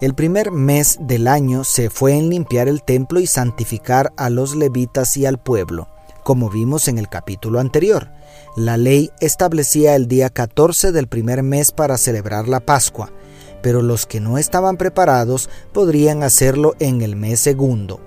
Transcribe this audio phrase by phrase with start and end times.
[0.00, 4.54] El primer mes del año se fue en limpiar el templo y santificar a los
[4.54, 5.88] levitas y al pueblo,
[6.22, 8.08] como vimos en el capítulo anterior.
[8.54, 13.10] La ley establecía el día 14 del primer mes para celebrar la Pascua,
[13.60, 17.98] pero los que no estaban preparados podrían hacerlo en el mes segundo.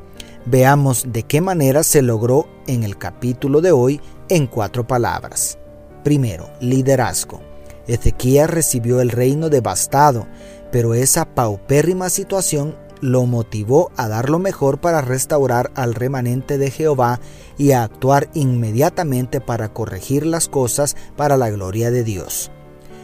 [0.46, 5.58] Veamos de qué manera se logró en el capítulo de hoy en cuatro palabras.
[6.06, 7.42] Primero, liderazgo.
[7.88, 10.28] Ezequías recibió el reino devastado,
[10.72, 16.72] pero esa paupérrima situación lo motivó a dar lo mejor para restaurar al remanente de
[16.72, 17.20] Jehová
[17.58, 22.52] y a actuar inmediatamente para corregir las cosas para la gloria de Dios.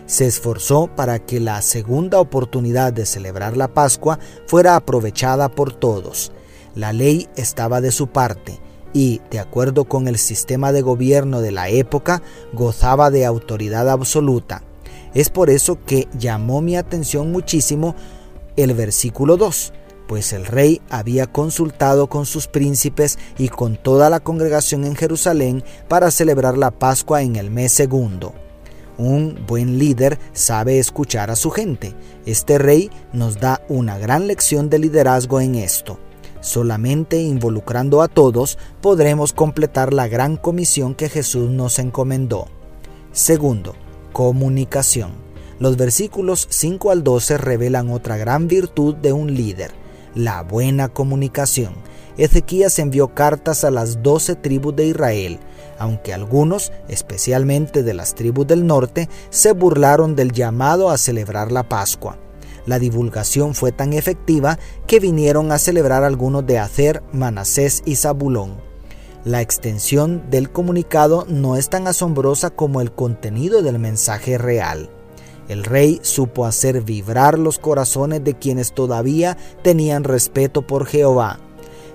[0.06, 6.32] Se esforzó para que la segunda oportunidad de celebrar la Pascua fuera aprovechada por todos.
[6.76, 8.60] La ley estaba de su parte
[8.94, 12.22] y, de acuerdo con el sistema de gobierno de la época,
[12.54, 14.64] gozaba de autoridad absoluta.
[15.18, 17.96] Es por eso que llamó mi atención muchísimo
[18.56, 19.74] el versículo 2,
[20.08, 25.64] pues el rey había consultado con sus príncipes y con toda la congregación en Jerusalén
[25.88, 28.36] para celebrar la Pascua en el mes segundo.
[29.00, 31.96] Un buen líder sabe escuchar a su gente.
[32.28, 35.98] Este rey nos da una gran lección de liderazgo en esto.
[36.42, 42.50] Solamente involucrando a todos podremos completar la gran comisión que Jesús nos encomendó.
[43.14, 43.74] Segundo,
[44.14, 45.12] comunicación.
[45.60, 49.72] Los versículos 5 al 12 revelan otra gran virtud de un líder,
[50.14, 51.74] la buena comunicación.
[52.18, 55.40] Ezequías envió cartas a las doce tribus de Israel,
[55.80, 61.70] aunque algunos, especialmente de las tribus del norte, se burlaron del llamado a celebrar la
[61.70, 62.18] Pascua.
[62.66, 68.58] La divulgación fue tan efectiva que vinieron a celebrar algunos de Acer, Manasés y Zabulón.
[69.28, 74.90] La extensión del comunicado no es tan asombrosa como el contenido del mensaje real.
[75.50, 81.42] El rey supo hacer vibrar los corazones de quienes todavía tenían respeto por Jehová.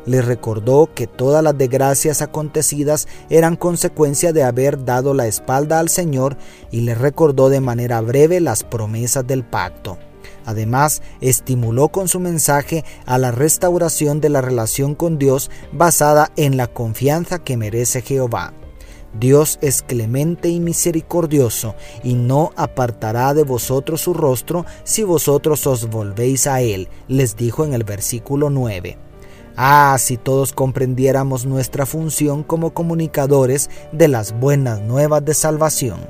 [0.05, 5.89] Les recordó que todas las desgracias acontecidas eran consecuencia de haber dado la espalda al
[5.89, 6.37] Señor
[6.71, 9.97] y les recordó de manera breve las promesas del pacto.
[10.45, 16.57] Además, estimuló con su mensaje a la restauración de la relación con Dios basada en
[16.57, 18.53] la confianza que merece Jehová.
[19.19, 25.91] Dios es clemente y misericordioso, y no apartará de vosotros su rostro si vosotros os
[25.91, 28.99] volvéis a Él, les dijo en el versículo 9.
[29.57, 36.01] Ah, si todos comprendiéramos nuestra función como comunicadores de las buenas nuevas de salvación.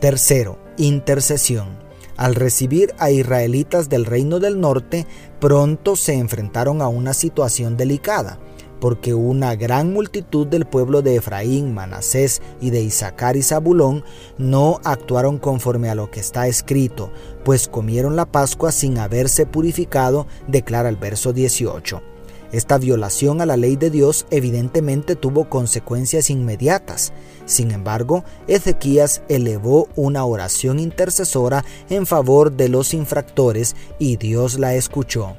[0.00, 1.85] Tercero, intercesión.
[2.16, 5.06] Al recibir a israelitas del reino del norte,
[5.40, 8.38] pronto se enfrentaron a una situación delicada
[8.80, 14.04] porque una gran multitud del pueblo de Efraín, Manasés y de Isaacar y Zabulón
[14.38, 17.10] no actuaron conforme a lo que está escrito,
[17.44, 22.15] pues comieron la Pascua sin haberse purificado, declara el verso 18.
[22.52, 27.12] Esta violación a la ley de Dios evidentemente tuvo consecuencias inmediatas.
[27.44, 34.74] Sin embargo, Ezequías elevó una oración intercesora en favor de los infractores y Dios la
[34.74, 35.36] escuchó.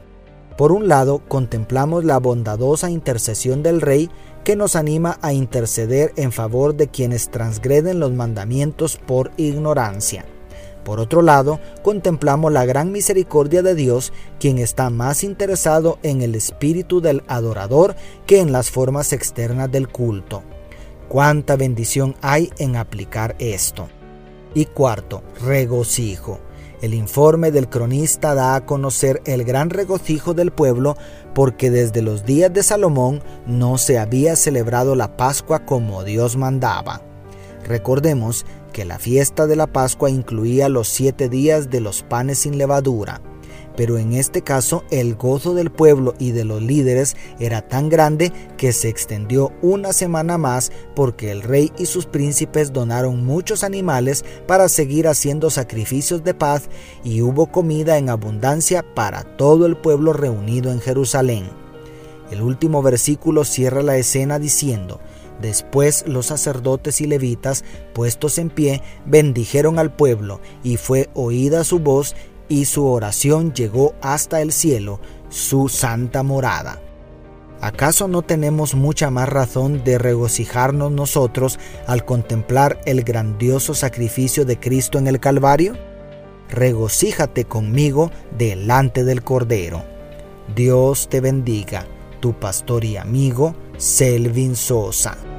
[0.58, 4.10] Por un lado, contemplamos la bondadosa intercesión del Rey
[4.44, 10.26] que nos anima a interceder en favor de quienes transgreden los mandamientos por ignorancia.
[10.88, 16.34] Por otro lado, contemplamos la gran misericordia de Dios, quien está más interesado en el
[16.34, 20.44] espíritu del adorador que en las formas externas del culto.
[21.10, 23.90] Cuánta bendición hay en aplicar esto.
[24.54, 26.40] Y cuarto, regocijo.
[26.82, 30.96] El informe del cronista da a conocer el gran regocijo del pueblo
[31.36, 37.02] porque desde los días de Salomón no se había celebrado la Pascua como Dios mandaba.
[37.66, 38.46] Recordemos
[38.78, 43.24] que la fiesta de la Pascua incluía los siete días de los panes sin levadura
[43.76, 48.32] pero en este caso el gozo del pueblo y de los líderes era tan grande
[48.56, 54.24] que se extendió una semana más porque el rey y sus príncipes donaron muchos animales
[54.46, 56.70] para seguir haciendo sacrificios de paz
[57.04, 61.50] y hubo comida en abundancia para todo el pueblo reunido en Jerusalén.
[62.30, 65.00] El último versículo cierra la escena diciendo,
[65.42, 67.64] Después los sacerdotes y levitas,
[67.94, 72.16] puestos en pie, bendijeron al pueblo, y fue oída su voz,
[72.50, 75.00] y su oración llegó hasta el cielo,
[75.30, 76.82] su santa morada.
[77.60, 84.60] ¿Acaso no tenemos mucha más razón de regocijarnos nosotros al contemplar el grandioso sacrificio de
[84.60, 85.74] Cristo en el Calvario?
[86.50, 89.84] Regocíjate conmigo delante del Cordero.
[90.56, 91.86] Dios te bendiga,
[92.20, 95.37] tu pastor y amigo Selvin Sosa.